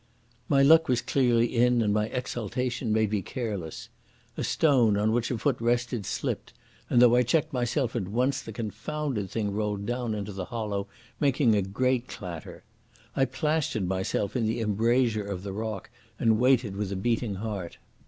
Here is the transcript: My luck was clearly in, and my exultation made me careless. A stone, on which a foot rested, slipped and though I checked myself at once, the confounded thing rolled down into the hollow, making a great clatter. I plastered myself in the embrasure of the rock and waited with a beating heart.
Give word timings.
My 0.49 0.63
luck 0.63 0.87
was 0.87 0.99
clearly 0.99 1.55
in, 1.55 1.83
and 1.83 1.93
my 1.93 2.07
exultation 2.07 2.91
made 2.91 3.11
me 3.11 3.21
careless. 3.21 3.89
A 4.35 4.43
stone, 4.43 4.97
on 4.97 5.11
which 5.11 5.29
a 5.29 5.37
foot 5.37 5.57
rested, 5.61 6.07
slipped 6.07 6.53
and 6.89 6.99
though 6.99 7.15
I 7.15 7.21
checked 7.21 7.53
myself 7.53 7.95
at 7.95 8.07
once, 8.07 8.41
the 8.41 8.51
confounded 8.51 9.29
thing 9.29 9.53
rolled 9.53 9.85
down 9.85 10.15
into 10.15 10.31
the 10.33 10.45
hollow, 10.45 10.87
making 11.19 11.53
a 11.53 11.61
great 11.61 12.07
clatter. 12.07 12.63
I 13.15 13.25
plastered 13.25 13.87
myself 13.87 14.35
in 14.35 14.47
the 14.47 14.59
embrasure 14.59 15.23
of 15.27 15.43
the 15.43 15.53
rock 15.53 15.91
and 16.17 16.39
waited 16.39 16.75
with 16.77 16.91
a 16.91 16.95
beating 16.95 17.35
heart. 17.35 17.77